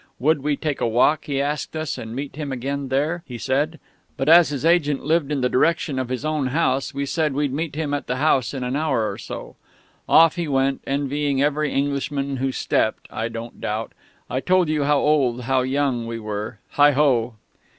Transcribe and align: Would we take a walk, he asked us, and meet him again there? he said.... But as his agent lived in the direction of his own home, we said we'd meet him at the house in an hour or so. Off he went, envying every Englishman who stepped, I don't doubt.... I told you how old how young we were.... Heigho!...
Would 0.17 0.41
we 0.41 0.55
take 0.57 0.81
a 0.81 0.87
walk, 0.87 1.25
he 1.25 1.39
asked 1.39 1.75
us, 1.75 1.95
and 1.95 2.15
meet 2.15 2.35
him 2.35 2.51
again 2.51 2.87
there? 2.87 3.21
he 3.27 3.37
said.... 3.37 3.79
But 4.17 4.29
as 4.29 4.49
his 4.49 4.65
agent 4.65 5.05
lived 5.05 5.31
in 5.31 5.41
the 5.41 5.47
direction 5.47 5.99
of 5.99 6.09
his 6.09 6.25
own 6.25 6.47
home, 6.47 6.81
we 6.95 7.05
said 7.05 7.33
we'd 7.35 7.53
meet 7.53 7.75
him 7.75 7.93
at 7.93 8.07
the 8.07 8.15
house 8.15 8.55
in 8.55 8.63
an 8.63 8.75
hour 8.75 9.11
or 9.11 9.19
so. 9.19 9.57
Off 10.09 10.37
he 10.37 10.47
went, 10.47 10.81
envying 10.87 11.39
every 11.39 11.71
Englishman 11.71 12.37
who 12.37 12.51
stepped, 12.51 13.07
I 13.11 13.27
don't 13.27 13.61
doubt.... 13.61 13.91
I 14.27 14.39
told 14.39 14.69
you 14.69 14.85
how 14.85 14.97
old 14.97 15.41
how 15.41 15.61
young 15.61 16.07
we 16.07 16.17
were.... 16.19 16.57
Heigho!... 16.77 17.35